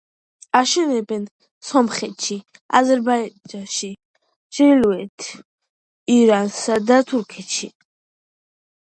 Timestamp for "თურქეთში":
7.13-7.69